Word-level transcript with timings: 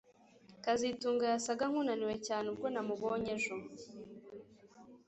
kazitunga 0.63 1.25
yasaga 1.33 1.63
nkunaniwe 1.71 2.15
cyane 2.27 2.45
ubwo 2.53 2.67
namubonye 2.73 3.31
ejo 3.37 3.55